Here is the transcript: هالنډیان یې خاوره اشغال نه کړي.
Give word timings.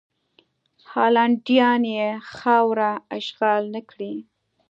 هالنډیان 0.91 1.81
یې 1.97 2.09
خاوره 2.35 2.91
اشغال 3.17 3.63
نه 3.75 3.81
کړي. 3.89 4.13